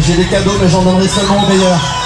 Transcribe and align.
J'ai 0.00 0.16
des 0.16 0.24
cadeaux, 0.24 0.52
mais 0.60 0.68
j'en 0.68 0.82
donnerai 0.82 1.06
seulement 1.06 1.44
aux 1.44 1.48
meilleurs. 1.48 2.01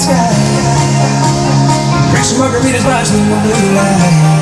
Sky. 0.00 0.32
Drink 2.10 2.24
some 2.24 2.40
margaritas, 2.40 2.84
watching 2.84 3.28
the 3.28 3.36
blue 3.44 3.74
lights. 3.76 4.39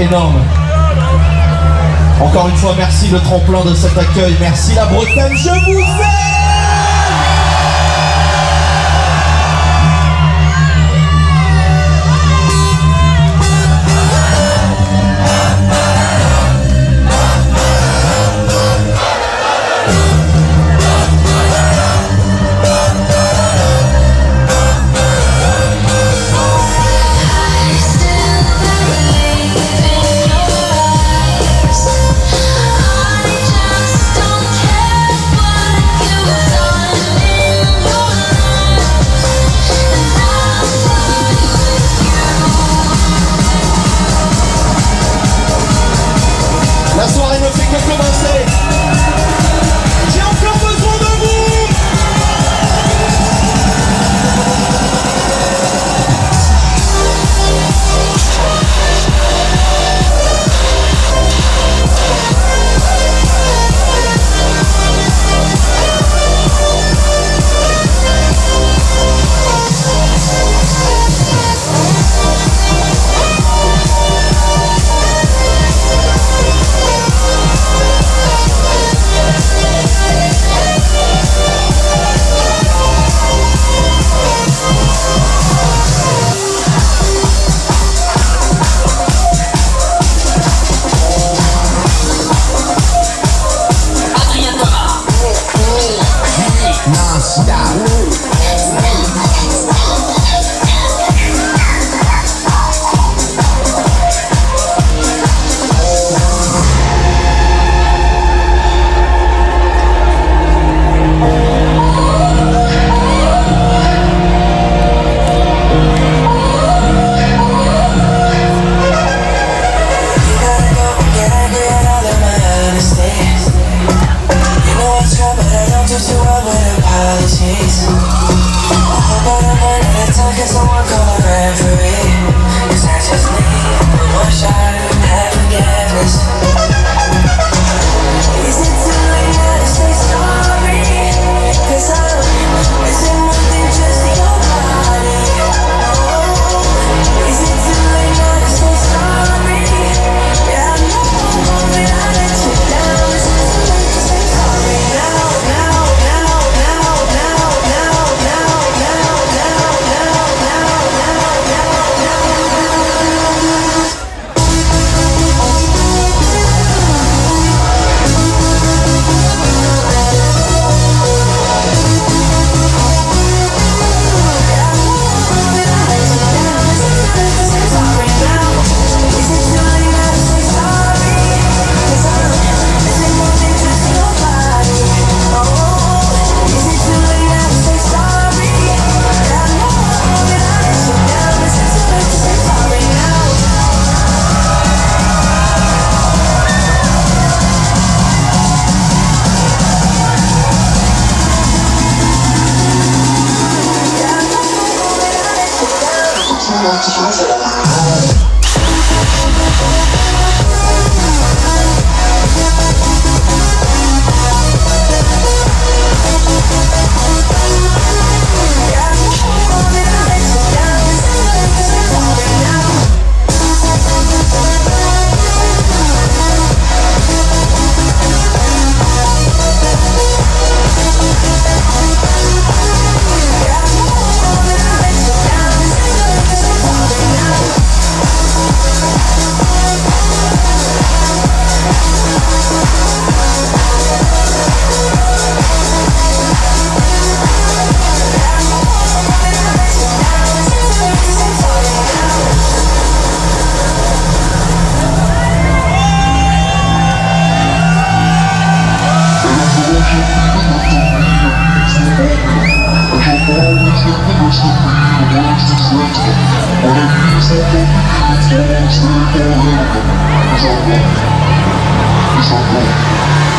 énorme. 0.00 0.42
Encore 2.20 2.48
une 2.48 2.56
fois, 2.56 2.74
merci 2.76 3.08
le 3.08 3.20
tremplin 3.20 3.64
de 3.64 3.74
cet 3.74 3.96
accueil. 3.96 4.36
Merci 4.40 4.74
la 4.74 4.86
Bretagne. 4.86 5.36
Je 5.36 5.50
vous 5.50 5.80
aime. 5.80 6.05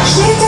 Shit! 0.03 0.46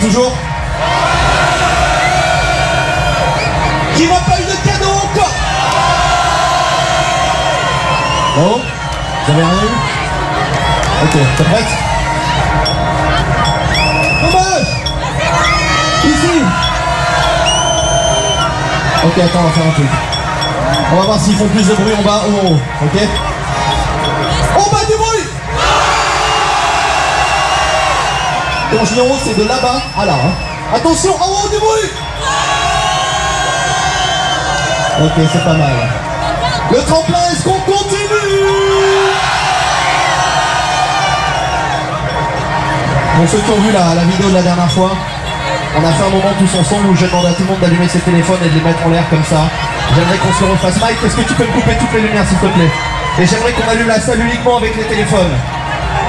Toujours 0.00 0.32
Qui 3.96 4.06
n'a 4.06 4.16
pas 4.16 4.38
eu 4.38 4.44
de 4.44 4.68
cadeau 4.68 4.90
encore 4.90 5.34
Oh 8.38 8.60
Vous 9.26 9.34
rien 9.34 9.46
eu 9.46 9.70
Ok, 11.04 11.18
t'es 11.36 11.44
prête 11.44 11.66
Ici 16.04 16.42
Ok, 19.04 19.18
attends, 19.18 19.40
on 19.40 19.44
va 19.44 19.50
faire 19.50 19.66
un 19.66 19.70
truc. 19.72 19.86
On 20.92 20.96
va 20.96 21.02
voir 21.06 21.20
s'ils 21.20 21.36
font 21.36 21.48
plus 21.48 21.66
de 21.66 21.74
bruit 21.74 21.94
en 21.94 22.02
bas 22.02 22.22
ou 22.28 22.46
en 22.46 22.50
haut, 22.52 22.60
ok 22.84 23.00
En 24.56 24.70
bas 24.70 24.84
du 24.88 24.96
bruit 24.96 25.26
Quand 28.65 28.65
je 28.65 28.65
dis 28.65 28.65
en 28.78 29.04
haut, 29.06 29.18
c'est 29.24 29.36
de 29.36 29.48
là-bas 29.48 29.80
à 29.98 30.04
là. 30.04 30.12
hein. 30.12 30.32
Attention, 30.74 31.12
en 31.14 31.26
haut 31.44 31.48
du 31.48 31.58
bruit 31.58 31.90
Ok, 35.02 35.12
c'est 35.32 35.44
pas 35.44 35.52
mal. 35.54 35.70
Le 36.70 36.78
tremplin, 36.84 37.18
est-ce 37.32 37.44
qu'on 37.44 37.60
continue? 37.60 38.42
Pour 43.16 43.28
ceux 43.28 43.38
qui 43.38 43.50
ont 43.50 43.60
vu 43.60 43.72
la, 43.72 43.94
la 43.94 44.04
vidéo 44.04 44.28
de 44.28 44.34
la 44.34 44.42
dernière 44.42 44.70
fois, 44.70 44.90
on 45.76 45.84
a 45.84 45.92
fait 45.92 46.04
un 46.04 46.10
moment 46.10 46.32
tous 46.38 46.58
ensemble 46.58 46.88
où 46.88 46.96
j'ai 46.96 47.06
demandé 47.06 47.28
à 47.28 47.32
tout 47.32 47.42
le 47.42 47.48
monde 47.48 47.60
d'allumer 47.60 47.88
ses 47.88 48.00
téléphones 48.00 48.38
et 48.44 48.48
de 48.48 48.54
les 48.54 48.60
mettre 48.60 48.84
en 48.86 48.90
l'air 48.90 49.04
comme 49.10 49.24
ça. 49.24 49.40
J'aimerais 49.94 50.18
qu'on 50.18 50.32
se 50.32 50.44
refasse. 50.50 50.80
Mike, 50.80 50.98
est-ce 51.06 51.16
que 51.16 51.22
tu 51.22 51.34
peux 51.34 51.44
me 51.44 51.52
couper 51.52 51.76
toutes 51.78 51.92
les 51.94 52.00
lumières 52.00 52.26
s'il 52.28 52.38
te 52.38 52.46
plaît? 52.46 52.70
Et 53.20 53.26
j'aimerais 53.26 53.52
qu'on 53.52 53.68
allume 53.70 53.88
la 53.88 54.00
salle 54.00 54.20
uniquement 54.20 54.58
avec 54.58 54.76
les 54.76 54.84
téléphones. 54.84 55.32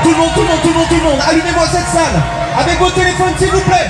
Tout 0.03 0.11
le 0.11 0.17
monde, 0.17 0.29
tout 0.35 0.41
le 0.41 0.47
monde, 0.47 0.61
tout 0.61 0.67
le 0.69 0.73
monde, 0.73 0.87
tout 0.89 0.95
le 0.95 1.03
monde, 1.03 1.19
allumez-moi 1.29 1.63
cette 1.71 1.87
salle 1.87 2.21
avec 2.57 2.79
vos 2.79 2.89
téléphones 2.91 3.37
s'il 3.37 3.51
vous 3.51 3.61
plaît. 3.61 3.87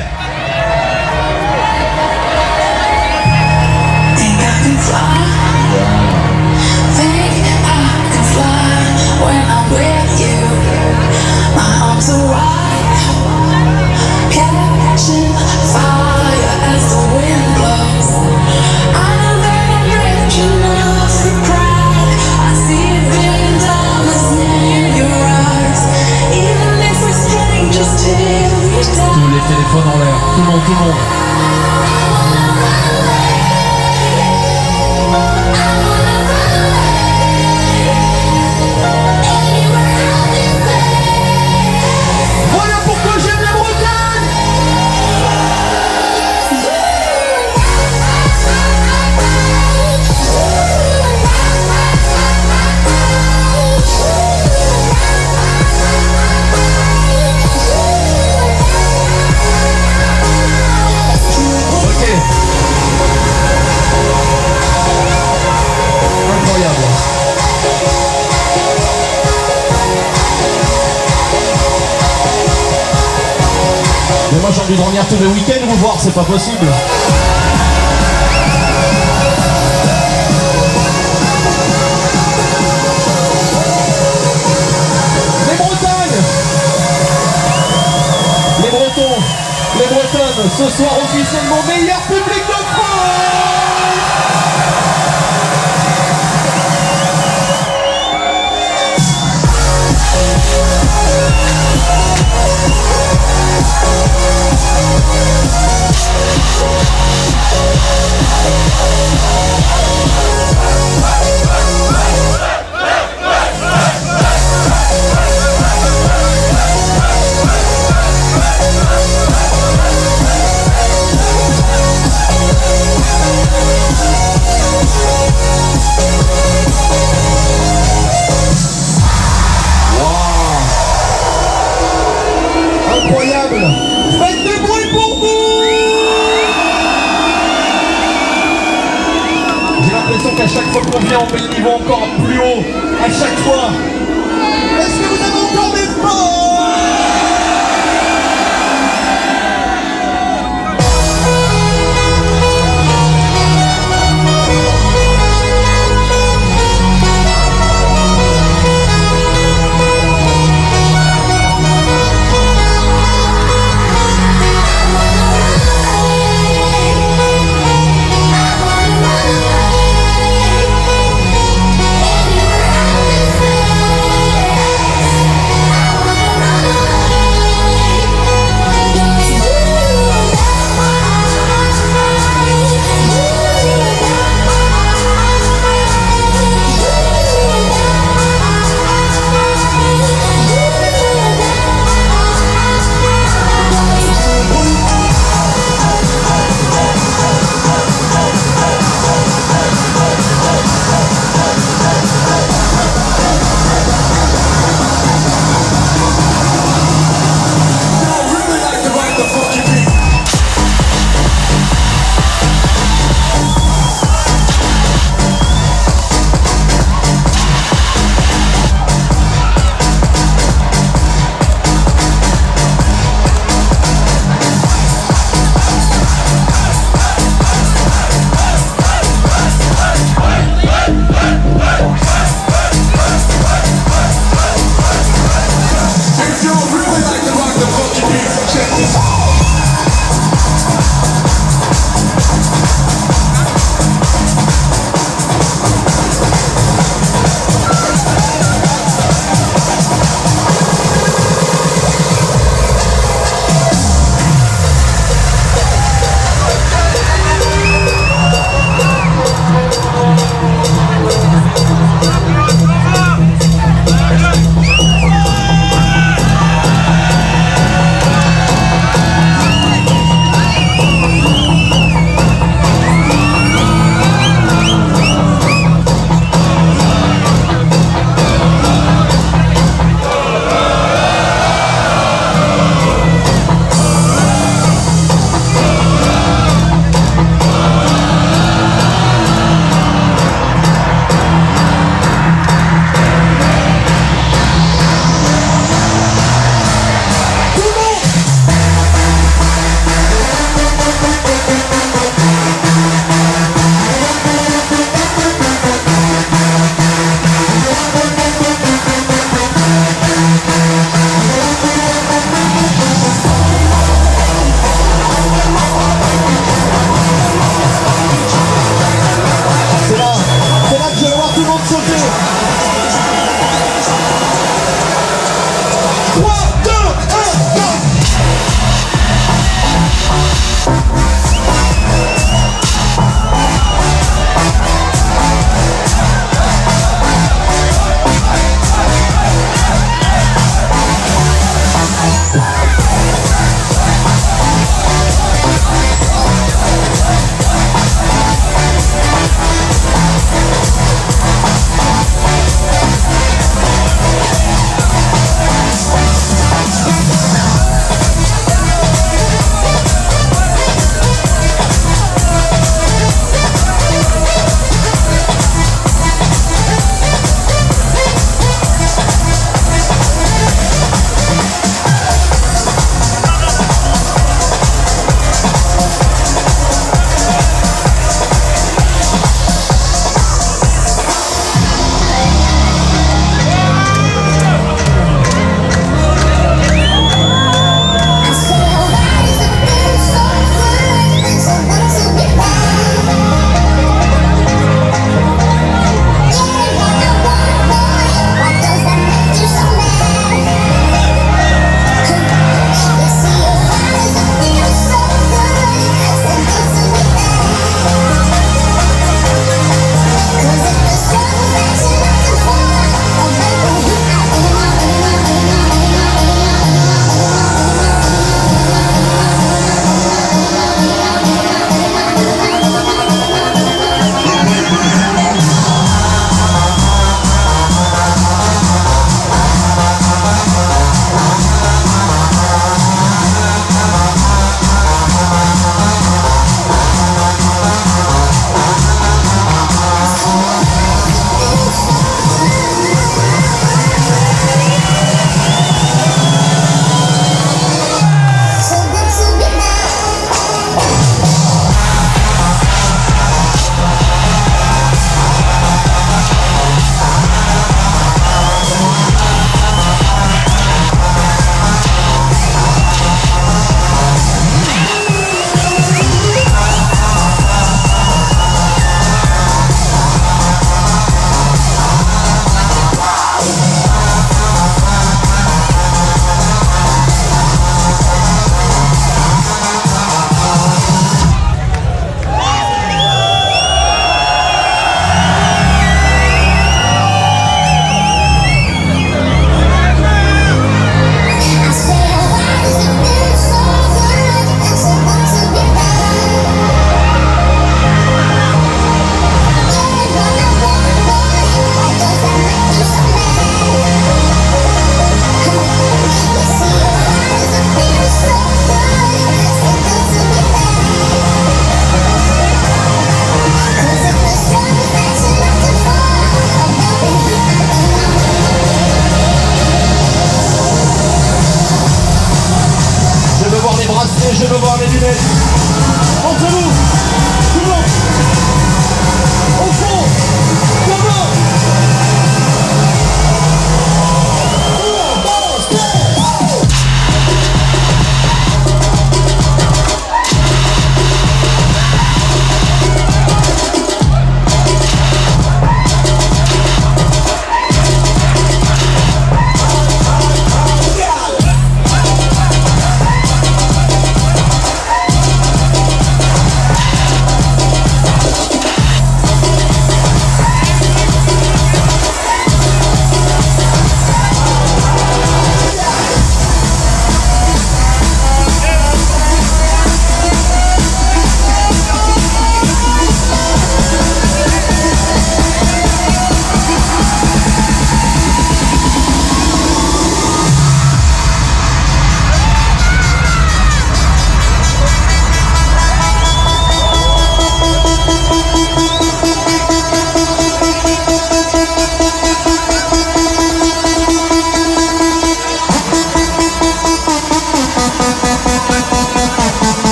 I 28.09 28.46
Tous 28.79 29.27
les 29.27 29.41
téléphones 29.47 29.87
en 29.91 29.97
l'air. 29.97 30.15
Tout 30.35 30.41
le 30.41 30.47
monde, 30.47 30.61
tout 30.65 30.71
le 30.71 30.77
monde. 30.85 30.95
Moi 74.47 74.55
j'ai 74.55 74.61
envie 74.61 74.77
de 74.77 74.81
revenir 74.81 75.05
tous 75.07 75.19
les 75.19 75.27
week-ends 75.27 75.67
vous 75.67 75.75
voir, 75.75 75.97
c'est 75.99 76.13
pas 76.13 76.23
possible. 76.23 76.65
Les 85.49 85.57
Bretagnes 85.57 86.21
Les 88.63 88.69
Bretons 88.69 89.21
Les 89.79 89.87
Bretonnes, 89.87 90.49
ce 90.57 90.69
soir 90.77 90.91
officiellement 91.03 91.61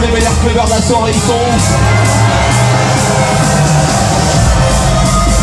les 0.00 0.10
meilleurs 0.10 0.38
clubbers 0.40 0.64
de 0.66 0.70
la 0.70 0.82
soirée 0.82 1.12
Ils 1.14 1.20
sont 1.20 1.32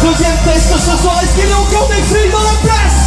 Deuxième 0.03 0.37
test 0.45 0.73
ce 0.77 0.97
soir, 1.01 1.19
est-ce 1.23 1.35
qu'il 1.35 1.49
y 1.49 1.51
a 1.51 1.57
encore 1.57 1.87
des 1.89 2.03
filles 2.03 2.31
dans 2.31 2.43
la 2.43 2.57
place 2.61 3.06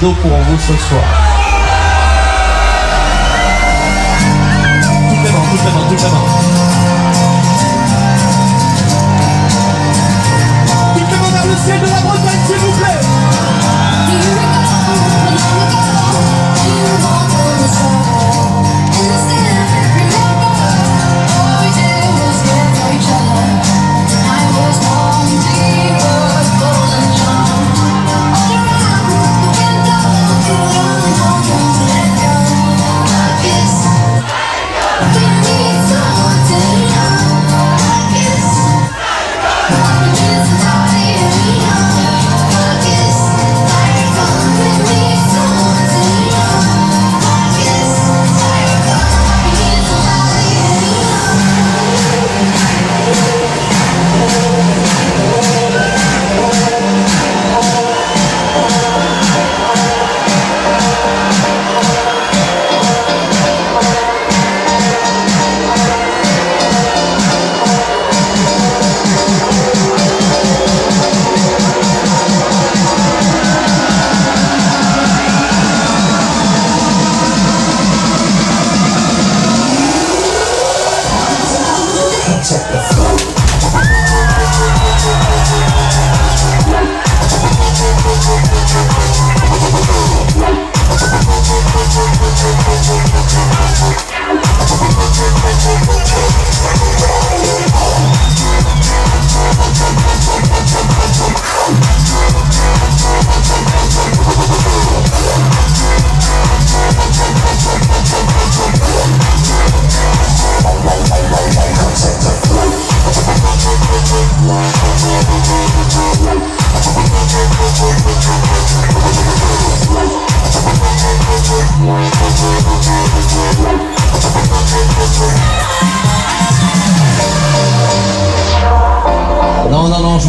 do 0.00 0.14
povo 0.16 0.58
sensual. 0.58 1.45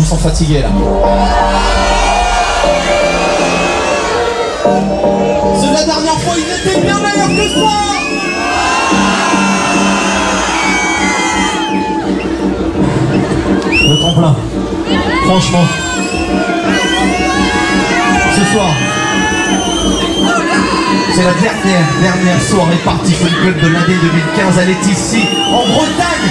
Je 0.08 0.14
vous 0.14 0.20
sens 0.22 0.24
fatigué 0.24 0.62
là. 0.62 0.70
C'est 5.60 5.74
la 5.74 5.84
dernière 5.84 6.20
fois, 6.22 6.36
ils 6.38 6.70
étaient 6.70 6.82
bien 6.82 6.98
meilleurs 7.00 7.28
que 7.28 7.50
ça 7.50 7.60
Le 13.90 14.00
tremplin. 14.00 14.36
Franchement. 15.26 15.66
Ce 18.34 18.46
soir. 18.54 18.70
C'est 21.16 21.24
la 21.24 21.34
dernière, 21.34 21.88
dernière 22.02 22.42
soirée 22.42 22.78
Party 22.86 23.14
Fun 23.14 23.28
Club 23.42 23.60
de 23.60 23.68
l'année 23.68 23.98
2015. 24.02 24.58
Elle 24.62 24.70
est 24.70 24.86
ici, 24.86 25.26
en 25.52 25.68
Bretagne, 25.68 26.30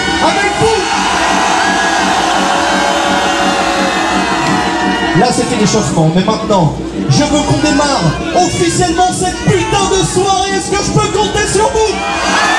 Là, 5.18 5.28
c'était 5.32 5.56
l'échauffement, 5.56 6.10
mais 6.14 6.22
maintenant, 6.24 6.76
je 7.08 7.22
veux 7.22 7.42
qu'on 7.48 7.58
démarre 7.66 8.02
officiellement 8.34 9.10
cette 9.12 9.36
putain 9.46 9.88
de 9.90 10.04
soirée. 10.04 10.50
Est-ce 10.50 10.70
que 10.70 10.76
je 10.76 10.90
peux 10.92 11.18
compter 11.18 11.46
sur 11.50 11.64
vous? 11.70 12.55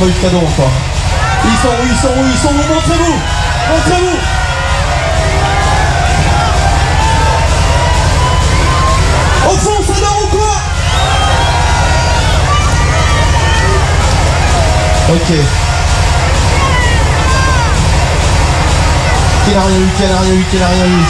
Pas 0.00 0.06
eu 0.06 0.12
de 0.12 0.18
cadeau 0.18 0.38
encore. 0.38 0.72
Ils 1.44 1.58
sont 1.58 1.68
où 1.68 1.84
Ils 1.84 1.96
sont 1.96 2.08
où 2.08 2.24
Ils 2.24 2.38
sont 2.38 2.48
où? 2.48 2.74
Montrez-vous! 2.74 3.18
Montrez-vous! 3.70 4.18
Au 9.46 9.56
fond, 9.58 9.82
ça 9.86 10.00
dort 10.00 10.20
ou 10.22 10.28
quoi? 10.36 10.54
Ok. 15.10 15.30
Qui 19.44 19.50
n'a 19.50 19.60
rien 19.60 19.76
eu 19.76 19.88
Qui 19.96 20.02
n'a 20.02 20.18
rien 20.18 20.32
eu 20.32 20.44
Qui 20.50 20.56
n'a 20.56 20.66
rien 20.66 20.86
eu 20.86 21.04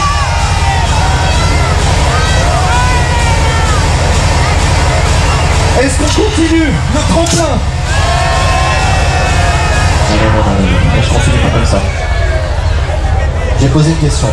Est-ce 5.81 5.97
qu'on 5.97 6.23
continue? 6.23 6.73
Le 6.93 6.99
tremplin 7.09 7.70
Non, 10.11 10.17
non, 10.17 10.43
non, 10.43 10.61
non, 10.61 10.95
non, 10.95 11.01
je 11.01 11.09
continue 11.09 11.37
pas 11.37 11.49
comme 11.49 11.65
ça. 11.65 11.81
J'ai 13.59 13.67
posé 13.67 13.91
une 13.91 13.97
question. 13.97 14.27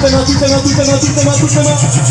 Tutema, 0.00 0.24
tutema, 0.24 0.60
tutema, 0.60 0.98
tutema, 0.98 1.32
tutema. 1.32 2.10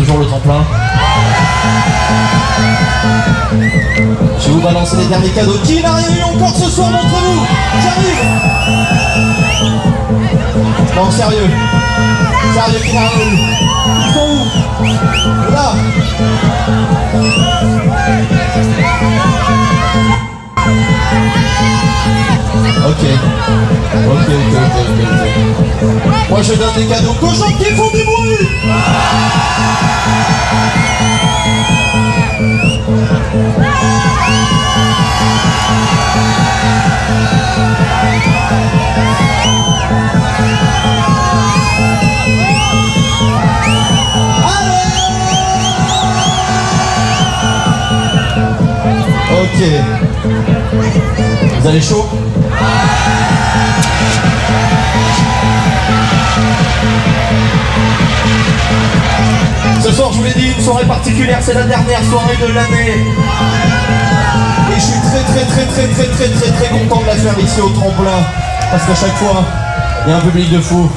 toujours 0.00 0.18
le 0.18 0.26
tremplin 0.26 0.64
Je 4.38 4.46
vais 4.46 4.52
vous 4.52 4.60
balancer 4.60 4.96
les 4.96 5.06
derniers 5.06 5.30
cadeaux. 5.30 5.58
Qui 5.64 5.82
n'a 5.82 5.94
rien 5.94 6.08
eu 6.08 6.22
encore 6.22 6.56
ce 6.56 6.70
soir 6.70 6.90
d'entre 6.90 7.06
vous 7.06 7.46
J'arrive 7.82 8.24
Non, 10.96 11.10
sérieux. 11.10 11.50
Sérieux, 12.54 12.80
qui 12.82 12.94
n'a 12.94 13.00
rien 13.00 13.10
eu 13.20 13.38
Ils 13.98 14.12
sont 14.14 14.28
où 14.30 15.52
Là 15.52 15.74
Ok. 22.86 23.04
Ok, 24.06 24.10
ok, 24.10 24.28
ok, 24.50 25.00
ok, 25.00 25.82
ok. 25.82 26.28
Moi 26.28 26.42
je 26.42 26.52
donne 26.54 26.74
des 26.76 26.86
cadeaux 26.86 27.14
qu'aux 27.14 27.34
gens 27.34 27.50
qui 27.56 27.64
font 27.64 27.90
du 27.90 28.04
bruit 28.04 28.48
Ok. 48.30 49.60
Vous 51.60 51.66
avez 51.66 51.80
chaud 51.80 52.08
Ce 59.82 59.92
soir, 59.92 60.12
je 60.12 60.18
vous 60.18 60.24
l'ai 60.24 60.32
dit, 60.34 60.52
une 60.56 60.62
soirée 60.62 60.84
particulière, 60.84 61.38
c'est 61.42 61.54
la 61.54 61.64
dernière 61.64 62.04
soirée 62.04 62.36
de 62.36 62.52
l'année. 62.52 63.04
Et 64.70 64.74
je 64.74 64.80
suis 64.80 65.00
très 65.00 65.22
très 65.24 65.44
très 65.46 65.66
très 65.66 65.86
très 65.88 66.06
très 66.06 66.28
très 66.28 66.50
très 66.52 66.68
content 66.68 67.00
de 67.00 67.06
la 67.06 67.14
faire 67.14 67.38
ici 67.40 67.60
au 67.60 67.70
tremplin. 67.70 68.22
Parce 68.70 68.84
qu'à 68.84 68.94
chaque 68.94 69.16
fois, 69.16 69.44
il 70.06 70.10
y 70.10 70.12
a 70.12 70.18
un 70.18 70.20
public 70.20 70.52
de 70.52 70.60
fou. 70.60 70.88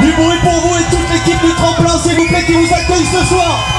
Du 0.00 0.12
bruit 0.12 0.38
pour 0.42 0.52
vous 0.52 0.76
et 0.76 0.90
toute 0.90 1.08
l'équipe 1.12 1.40
du 1.40 1.54
tremplin, 1.54 1.98
s'il 2.02 2.16
vous 2.16 2.26
plaît, 2.26 2.44
qui 2.44 2.54
vous 2.54 2.74
accueille 2.74 3.06
ce 3.06 3.24
soir. 3.26 3.77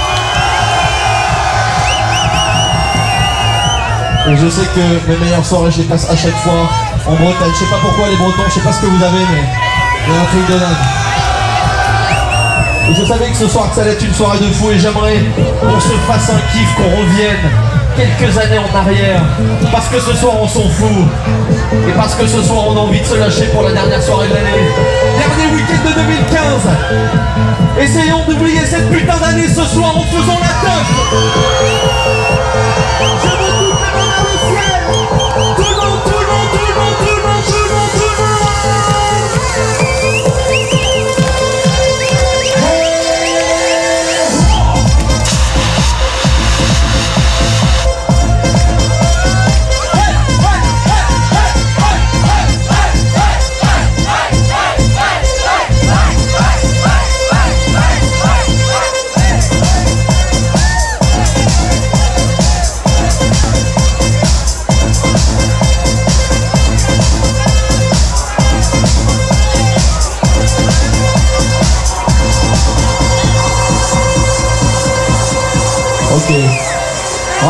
Je 4.35 4.47
sais 4.47 4.67
que 4.75 5.09
mes 5.09 5.17
meilleures 5.17 5.45
soirées, 5.45 5.71
je 5.71 5.79
les 5.79 5.85
passe 5.85 6.09
à 6.09 6.15
chaque 6.15 6.35
fois 6.37 6.69
en 7.07 7.15
Bretagne. 7.15 7.51
Je 7.51 7.59
sais 7.59 7.65
pas 7.65 7.77
pourquoi 7.81 8.09
les 8.09 8.15
Bretons, 8.15 8.43
je 8.47 8.53
sais 8.53 8.59
pas 8.59 8.71
ce 8.71 8.81
que 8.81 8.85
vous 8.85 9.03
avez, 9.03 9.25
mais 9.31 9.43
il 10.07 10.13
y 10.13 10.17
a 10.17 10.21
un 10.21 10.25
truc 10.25 10.47
de 10.47 10.59
dingue. 10.59 10.83
Je 12.93 13.05
savais 13.05 13.29
que 13.29 13.37
ce 13.37 13.47
soir 13.47 13.69
que 13.69 13.75
ça 13.75 13.81
allait 13.81 13.93
être 13.93 14.03
une 14.03 14.13
soirée 14.13 14.39
de 14.39 14.51
fou 14.51 14.69
et 14.71 14.79
j'aimerais 14.79 15.23
qu'on 15.61 15.79
se 15.79 15.93
fasse 16.07 16.29
un 16.29 16.39
kiff, 16.51 16.75
qu'on 16.75 16.89
revienne 16.89 17.49
quelques 17.95 18.37
années 18.37 18.59
en 18.59 18.77
arrière. 18.77 19.21
Parce 19.71 19.87
que 19.87 19.99
ce 19.99 20.13
soir 20.15 20.35
on 20.39 20.47
s'en 20.47 20.69
fout. 20.69 21.07
Et 21.87 21.91
parce 21.93 22.15
que 22.15 22.27
ce 22.27 22.41
soir 22.41 22.65
on 22.67 22.77
a 22.77 22.79
envie 22.79 23.01
de 23.01 23.05
se 23.05 23.15
lâcher 23.15 23.45
pour 23.53 23.63
la 23.63 23.71
dernière 23.71 24.01
soirée 24.01 24.27
de 24.27 24.33
l'année. 24.33 24.69
Dernier 25.17 25.55
week-end 25.55 25.89
de 25.89 25.93
2015. 26.01 26.39
Essayons 27.79 28.23
d'oublier 28.27 28.65
cette 28.65 28.89
putain 28.91 29.17
d'année 29.17 29.47
ce 29.47 29.63
soir 29.65 29.97
en 29.97 30.03
faisant 30.03 30.39
la. 30.39 30.49
Je 33.23 33.38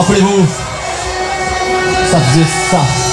Rappelez-vous, 0.09 0.47
ça 2.09 2.19
faisait 2.19 2.43
ça. 2.43 3.08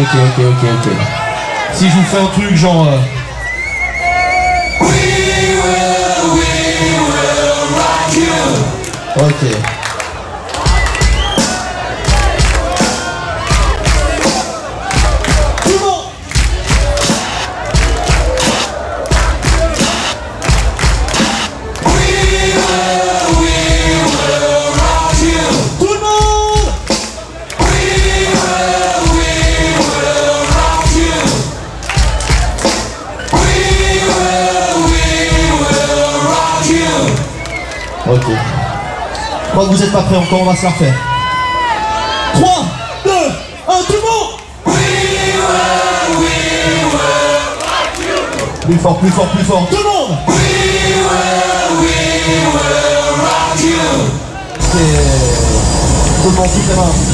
Ok, 0.00 0.08
ok, 0.14 0.44
ok, 0.46 0.68
ok. 0.86 0.92
Si 1.74 1.88
je 1.88 1.94
vous 1.94 2.02
fais 2.04 2.18
un 2.18 2.26
truc 2.28 2.56
genre... 2.56 2.86
euh, 2.88 2.98
N'êtes 39.90 40.02
pas 40.04 40.06
prêts 40.06 40.18
encore, 40.18 40.42
on 40.42 40.44
va 40.44 40.54
se 40.54 40.62
la 40.62 40.70
refaire. 40.70 40.94
3, 42.34 42.64
2, 43.04 43.10
1, 43.10 43.82
tout 43.88 43.92
le 43.92 43.98
monde 43.98 44.76
Plus 48.66 48.78
fort, 48.78 48.98
plus 48.98 49.10
fort, 49.10 49.26
plus 49.26 49.44
fort, 49.44 49.66
tout 49.68 49.76
le 49.76 49.82
monde 49.82 50.16
C'est... 54.60 54.78
Tout 56.22 56.30
le 56.30 56.36
monde, 56.36 56.50
toutes 56.54 56.68
les 56.68 56.76
mains. 56.76 57.09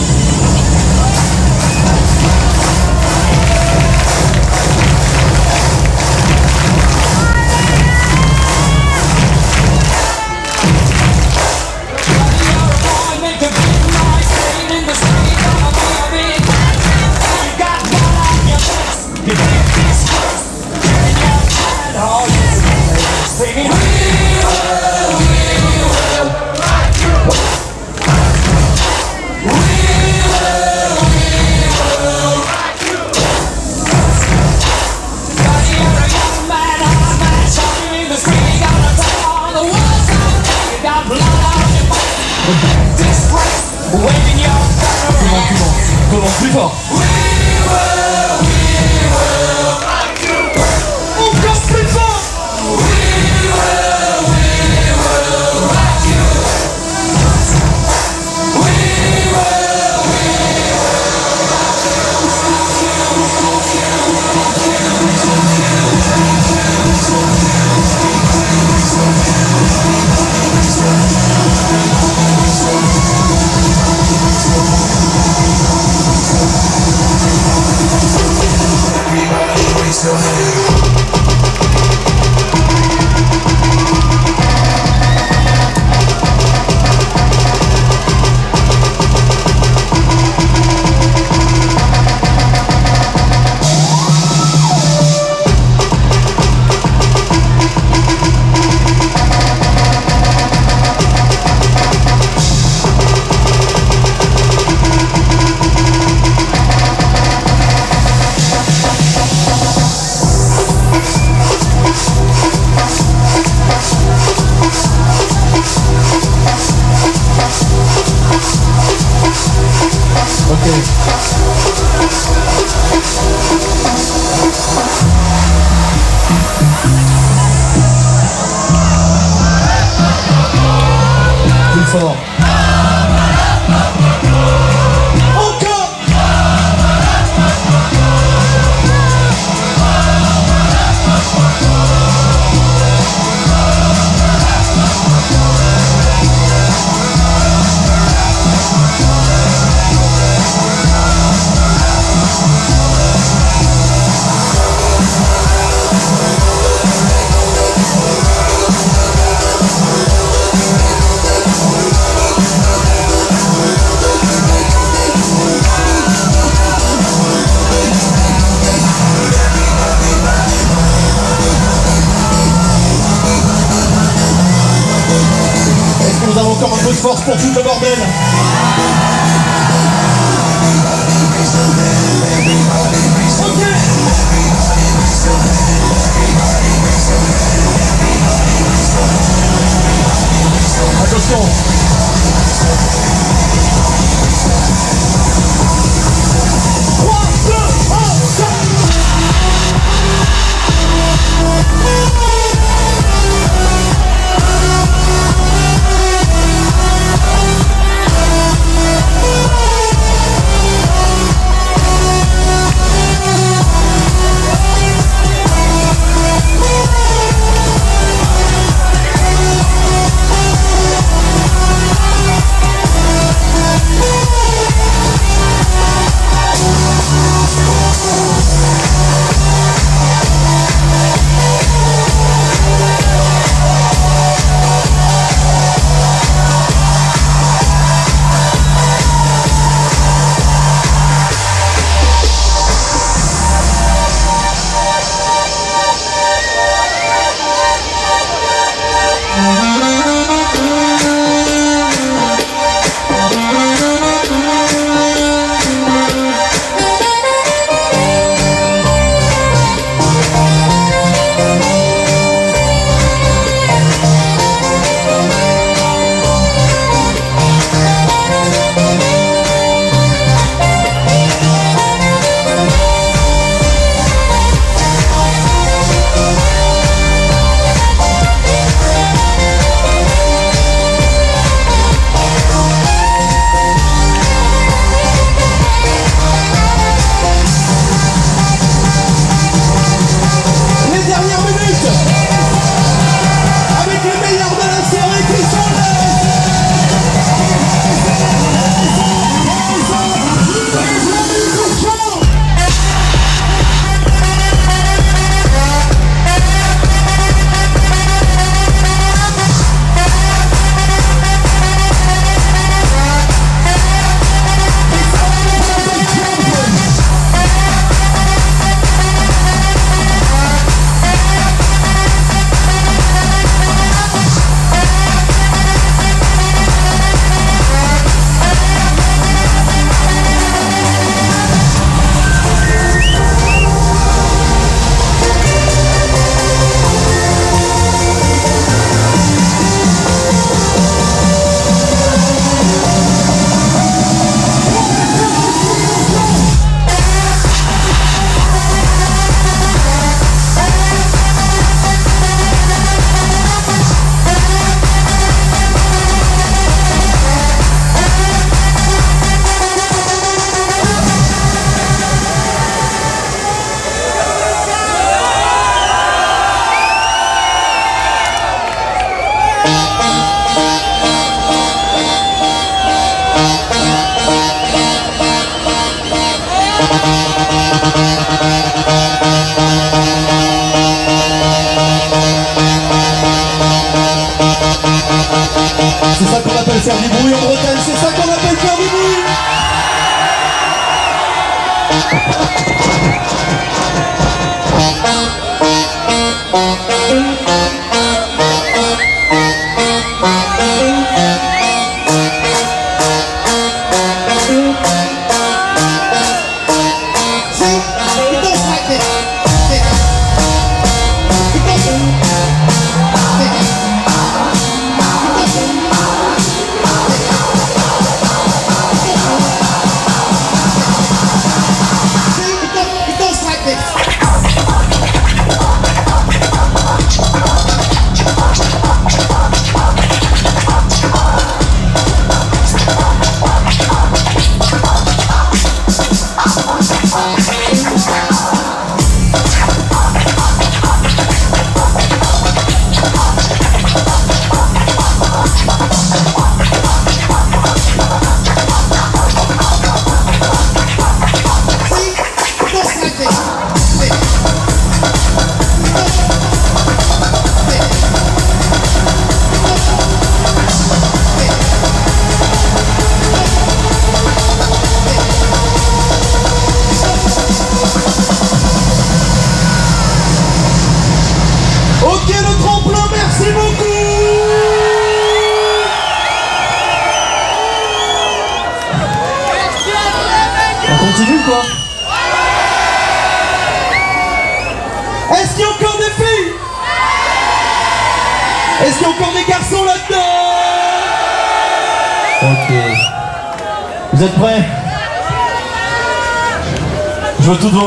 Monde, 43.96 44.10
plus 46.38 46.50
fort. 46.50 46.74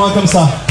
Comme 0.08 0.26
ça. 0.26 0.69